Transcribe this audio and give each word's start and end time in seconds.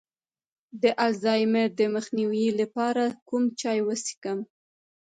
د 0.81 0.83
الزایمر 1.07 1.67
د 1.79 1.81
مخنیوي 1.95 2.47
لپاره 2.61 3.03
کوم 3.27 3.43
چای 3.59 3.79
وڅښم؟ 3.83 4.39